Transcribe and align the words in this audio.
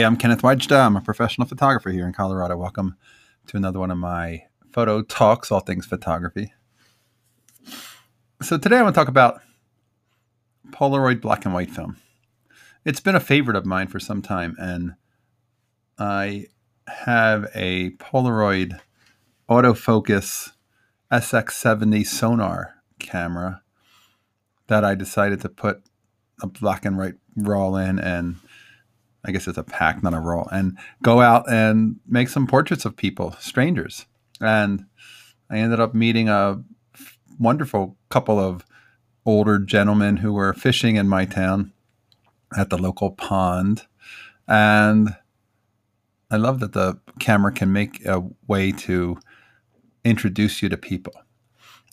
Hey, 0.00 0.06
I'm 0.06 0.16
Kenneth 0.16 0.40
Wajda. 0.40 0.86
I'm 0.86 0.96
a 0.96 1.02
professional 1.02 1.46
photographer 1.46 1.90
here 1.90 2.06
in 2.06 2.14
Colorado. 2.14 2.56
Welcome 2.56 2.96
to 3.48 3.58
another 3.58 3.78
one 3.78 3.90
of 3.90 3.98
my 3.98 4.44
photo 4.72 5.02
talks, 5.02 5.52
all 5.52 5.60
things 5.60 5.84
photography. 5.84 6.54
So, 8.40 8.56
today 8.56 8.78
I 8.78 8.82
want 8.82 8.94
to 8.94 8.98
talk 8.98 9.08
about 9.08 9.42
Polaroid 10.70 11.20
black 11.20 11.44
and 11.44 11.52
white 11.52 11.70
film. 11.70 11.98
It's 12.82 13.00
been 13.00 13.14
a 13.14 13.20
favorite 13.20 13.58
of 13.58 13.66
mine 13.66 13.88
for 13.88 14.00
some 14.00 14.22
time, 14.22 14.56
and 14.58 14.94
I 15.98 16.46
have 16.88 17.50
a 17.54 17.90
Polaroid 17.90 18.80
autofocus 19.50 20.52
SX70 21.12 22.06
sonar 22.06 22.76
camera 22.98 23.60
that 24.66 24.82
I 24.82 24.94
decided 24.94 25.42
to 25.42 25.50
put 25.50 25.82
a 26.40 26.46
black 26.46 26.86
and 26.86 26.96
white 26.96 27.16
roll 27.36 27.76
in 27.76 27.98
and 27.98 28.36
I 29.24 29.32
guess 29.32 29.46
it's 29.46 29.58
a 29.58 29.62
pack, 29.62 30.02
not 30.02 30.14
a 30.14 30.20
roll, 30.20 30.48
and 30.50 30.78
go 31.02 31.20
out 31.20 31.50
and 31.50 31.96
make 32.06 32.28
some 32.28 32.46
portraits 32.46 32.84
of 32.84 32.96
people, 32.96 33.36
strangers. 33.38 34.06
And 34.40 34.86
I 35.50 35.58
ended 35.58 35.80
up 35.80 35.94
meeting 35.94 36.28
a 36.28 36.62
wonderful 37.38 37.96
couple 38.08 38.38
of 38.38 38.64
older 39.26 39.58
gentlemen 39.58 40.18
who 40.18 40.32
were 40.32 40.54
fishing 40.54 40.96
in 40.96 41.08
my 41.08 41.24
town 41.24 41.72
at 42.56 42.70
the 42.70 42.78
local 42.78 43.10
pond. 43.10 43.82
And 44.48 45.16
I 46.30 46.36
love 46.36 46.60
that 46.60 46.72
the 46.72 46.98
camera 47.18 47.52
can 47.52 47.72
make 47.72 48.04
a 48.06 48.22
way 48.46 48.72
to 48.72 49.18
introduce 50.04 50.62
you 50.62 50.68
to 50.68 50.76
people 50.76 51.12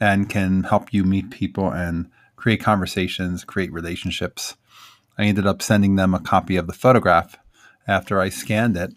and 0.00 0.28
can 0.28 0.64
help 0.64 0.92
you 0.92 1.04
meet 1.04 1.30
people 1.30 1.70
and 1.70 2.10
create 2.36 2.60
conversations, 2.60 3.44
create 3.44 3.72
relationships. 3.72 4.56
I 5.18 5.24
ended 5.24 5.46
up 5.46 5.62
sending 5.62 5.96
them 5.96 6.14
a 6.14 6.20
copy 6.20 6.56
of 6.56 6.66
the 6.66 6.72
photograph 6.72 7.36
after 7.86 8.20
I 8.20 8.28
scanned 8.28 8.76
it. 8.76 8.92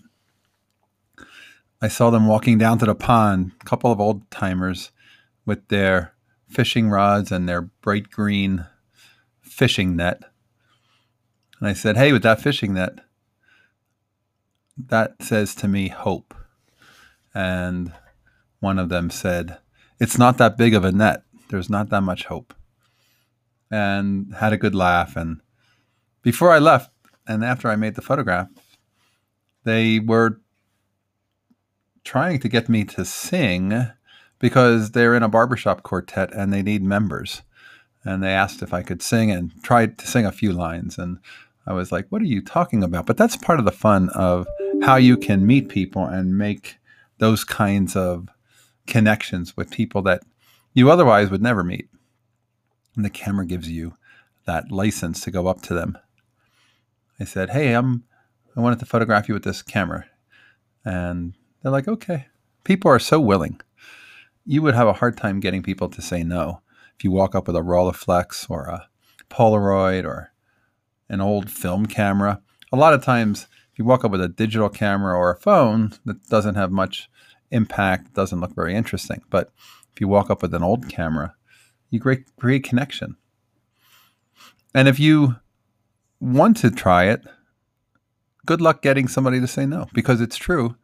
I 1.81 1.87
saw 1.87 2.09
them 2.09 2.27
walking 2.27 2.57
down 2.57 2.79
to 2.79 2.85
the 2.85 2.95
pond, 2.95 3.51
a 3.61 3.65
couple 3.65 3.91
of 3.91 3.99
old 3.99 4.29
timers 4.31 4.91
with 5.45 5.67
their 5.67 6.13
fishing 6.47 6.89
rods 6.89 7.31
and 7.31 7.47
their 7.47 7.61
bright 7.61 8.09
green 8.09 8.65
fishing 9.41 9.95
net. 9.95 10.23
And 11.59 11.67
I 11.67 11.73
said, 11.73 11.97
Hey, 11.97 12.11
with 12.11 12.23
that 12.23 12.41
fishing 12.41 12.73
net, 12.73 12.99
that 14.77 15.21
says 15.21 15.55
to 15.55 15.67
me 15.67 15.89
hope. 15.89 16.33
And 17.33 17.93
one 18.59 18.79
of 18.79 18.89
them 18.89 19.09
said, 19.09 19.57
It's 19.99 20.17
not 20.17 20.37
that 20.37 20.57
big 20.57 20.73
of 20.73 20.83
a 20.83 20.91
net. 20.91 21.23
There's 21.49 21.69
not 21.69 21.89
that 21.89 22.01
much 22.01 22.25
hope. 22.25 22.53
And 23.69 24.33
had 24.35 24.53
a 24.53 24.57
good 24.57 24.75
laugh. 24.75 25.15
And 25.15 25.41
before 26.25 26.51
I 26.51 26.57
left 26.57 26.89
and 27.27 27.45
after 27.45 27.69
I 27.69 27.75
made 27.75 27.93
the 27.93 28.01
photograph, 28.01 28.49
they 29.63 29.99
were 29.99 30.41
trying 32.03 32.39
to 32.39 32.49
get 32.49 32.67
me 32.67 32.83
to 32.83 33.05
sing 33.05 33.91
because 34.39 34.91
they're 34.91 35.13
in 35.13 35.21
a 35.21 35.29
barbershop 35.29 35.83
quartet 35.83 36.33
and 36.33 36.51
they 36.51 36.63
need 36.63 36.81
members. 36.81 37.43
And 38.03 38.23
they 38.23 38.31
asked 38.31 38.63
if 38.63 38.73
I 38.73 38.81
could 38.81 39.03
sing 39.03 39.29
and 39.29 39.51
tried 39.61 39.99
to 39.99 40.07
sing 40.07 40.25
a 40.25 40.31
few 40.31 40.51
lines. 40.51 40.97
And 40.97 41.19
I 41.67 41.73
was 41.73 41.91
like, 41.91 42.07
what 42.09 42.23
are 42.23 42.25
you 42.25 42.41
talking 42.41 42.83
about? 42.83 43.05
But 43.05 43.17
that's 43.17 43.37
part 43.37 43.59
of 43.59 43.65
the 43.65 43.71
fun 43.71 44.09
of 44.09 44.47
how 44.81 44.95
you 44.95 45.17
can 45.17 45.45
meet 45.45 45.69
people 45.69 46.05
and 46.05 46.39
make 46.39 46.77
those 47.19 47.43
kinds 47.43 47.95
of 47.95 48.29
connections 48.87 49.55
with 49.55 49.69
people 49.69 50.01
that 50.01 50.23
you 50.73 50.89
otherwise 50.89 51.29
would 51.29 51.43
never 51.43 51.63
meet. 51.63 51.87
And 52.95 53.05
the 53.05 53.11
camera 53.11 53.45
gives 53.45 53.69
you 53.69 53.93
that 54.45 54.71
license 54.71 55.21
to 55.21 55.31
go 55.31 55.45
up 55.45 55.61
to 55.63 55.75
them 55.75 55.99
I 57.19 57.23
said, 57.23 57.51
"Hey, 57.51 57.73
I'm 57.73 58.03
I 58.55 58.61
wanted 58.61 58.79
to 58.79 58.85
photograph 58.85 59.27
you 59.27 59.33
with 59.33 59.43
this 59.43 59.61
camera," 59.61 60.05
and 60.83 61.33
they're 61.61 61.71
like, 61.71 61.87
"Okay." 61.87 62.27
People 62.63 62.89
are 62.89 62.99
so 62.99 63.19
willing. 63.19 63.61
You 64.45 64.61
would 64.63 64.73
have 64.73 64.87
a 64.87 64.93
hard 64.93 65.17
time 65.17 65.39
getting 65.39 65.61
people 65.61 65.89
to 65.89 66.01
say 66.01 66.23
no 66.23 66.61
if 66.97 67.03
you 67.03 67.11
walk 67.11 67.35
up 67.35 67.47
with 67.47 67.55
a 67.55 67.61
Rolleiflex 67.61 68.49
or 68.49 68.65
a 68.65 68.89
Polaroid 69.29 70.03
or 70.05 70.31
an 71.09 71.21
old 71.21 71.51
film 71.51 71.85
camera. 71.85 72.41
A 72.71 72.77
lot 72.77 72.93
of 72.93 73.03
times, 73.03 73.47
if 73.71 73.79
you 73.79 73.85
walk 73.85 74.03
up 74.03 74.11
with 74.11 74.21
a 74.21 74.27
digital 74.27 74.69
camera 74.69 75.15
or 75.15 75.31
a 75.31 75.39
phone 75.39 75.93
that 76.05 76.25
doesn't 76.27 76.55
have 76.55 76.71
much 76.71 77.09
impact, 77.51 78.13
doesn't 78.13 78.39
look 78.39 78.55
very 78.55 78.75
interesting. 78.75 79.21
But 79.29 79.51
if 79.93 80.01
you 80.01 80.07
walk 80.07 80.29
up 80.29 80.41
with 80.41 80.53
an 80.53 80.63
old 80.63 80.89
camera, 80.89 81.35
you 81.89 81.99
create, 81.99 82.25
create 82.37 82.63
connection. 82.63 83.15
And 84.73 84.87
if 84.87 84.99
you 84.99 85.35
want 86.33 86.57
to 86.57 86.71
try 86.71 87.05
it, 87.05 87.21
good 88.45 88.61
luck 88.61 88.81
getting 88.81 89.07
somebody 89.07 89.39
to 89.39 89.47
say 89.47 89.65
no 89.65 89.87
because 89.93 90.21
it's 90.21 90.37
true. 90.37 90.75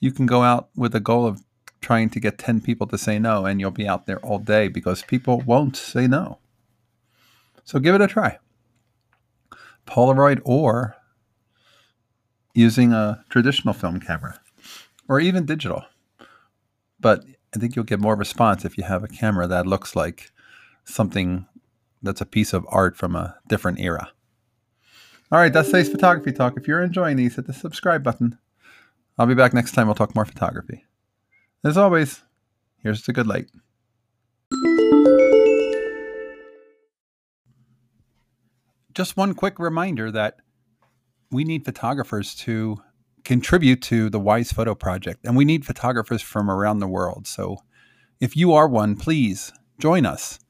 You 0.00 0.10
can 0.10 0.26
go 0.26 0.42
out 0.42 0.68
with 0.74 0.94
a 0.94 1.00
goal 1.00 1.26
of 1.26 1.42
trying 1.80 2.10
to 2.10 2.20
get 2.20 2.38
10 2.38 2.60
people 2.60 2.86
to 2.88 2.98
say 2.98 3.18
no, 3.18 3.44
and 3.46 3.60
you'll 3.60 3.70
be 3.70 3.86
out 3.86 4.06
there 4.06 4.18
all 4.20 4.38
day 4.38 4.68
because 4.68 5.02
people 5.02 5.42
won't 5.46 5.76
say 5.76 6.06
no. 6.06 6.38
So 7.64 7.78
give 7.78 7.94
it 7.94 8.00
a 8.00 8.06
try. 8.06 8.38
Polaroid 9.86 10.40
or 10.44 10.96
using 12.54 12.92
a 12.92 13.24
traditional 13.28 13.74
film 13.74 14.00
camera 14.00 14.40
or 15.08 15.20
even 15.20 15.46
digital. 15.46 15.84
But 17.00 17.24
I 17.54 17.58
think 17.58 17.74
you'll 17.74 17.84
get 17.84 18.00
more 18.00 18.16
response 18.16 18.64
if 18.64 18.78
you 18.78 18.84
have 18.84 19.02
a 19.02 19.08
camera 19.08 19.46
that 19.46 19.66
looks 19.66 19.94
like 19.96 20.30
something 20.84 21.46
that's 22.02 22.20
a 22.20 22.26
piece 22.26 22.52
of 22.52 22.66
art 22.68 22.96
from 22.96 23.14
a 23.14 23.36
different 23.48 23.80
era. 23.80 24.10
All 25.32 25.38
right, 25.38 25.50
that's 25.50 25.70
today's 25.70 25.88
photography 25.88 26.30
talk. 26.30 26.58
If 26.58 26.68
you're 26.68 26.82
enjoying 26.82 27.16
these, 27.16 27.36
hit 27.36 27.46
the 27.46 27.54
subscribe 27.54 28.02
button. 28.02 28.36
I'll 29.16 29.24
be 29.26 29.34
back 29.34 29.54
next 29.54 29.72
time. 29.72 29.86
We'll 29.86 29.94
talk 29.94 30.14
more 30.14 30.26
photography. 30.26 30.84
As 31.64 31.78
always, 31.78 32.20
here's 32.82 33.02
the 33.04 33.14
good 33.14 33.26
light. 33.26 33.46
Just 38.92 39.16
one 39.16 39.32
quick 39.32 39.58
reminder 39.58 40.10
that 40.10 40.36
we 41.30 41.44
need 41.44 41.64
photographers 41.64 42.34
to 42.34 42.82
contribute 43.24 43.80
to 43.84 44.10
the 44.10 44.20
Wise 44.20 44.52
Photo 44.52 44.74
Project, 44.74 45.24
and 45.24 45.34
we 45.34 45.46
need 45.46 45.64
photographers 45.64 46.20
from 46.20 46.50
around 46.50 46.80
the 46.80 46.86
world. 46.86 47.26
So 47.26 47.56
if 48.20 48.36
you 48.36 48.52
are 48.52 48.68
one, 48.68 48.96
please 48.96 49.50
join 49.78 50.04
us. 50.04 50.40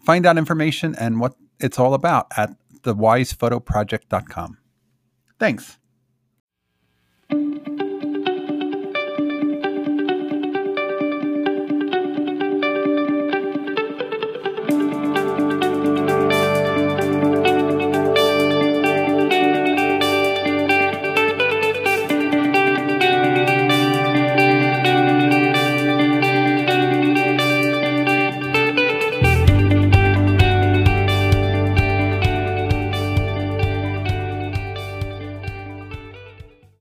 Find 0.00 0.24
out 0.24 0.38
information 0.38 0.94
and 0.98 1.20
what 1.20 1.34
it's 1.60 1.78
all 1.78 1.92
about 1.92 2.28
at 2.38 2.56
thewisephotoproject.com. 2.82 4.58
Thanks. 5.38 5.78